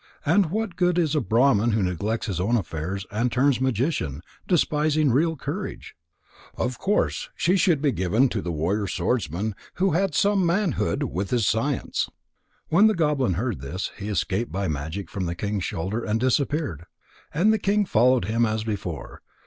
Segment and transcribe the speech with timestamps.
[0.25, 5.11] And what good is a Brahman who neglects his own affairs and turns magician, despising
[5.11, 5.95] real courage?
[6.57, 11.29] Of course she should be given to the warrior Swordsman who had some manhood with
[11.29, 12.09] his science."
[12.69, 16.87] When the goblin heard this, he escaped by magic from the king's shoulder, and disappeared.
[17.31, 19.21] And the king followed him as before.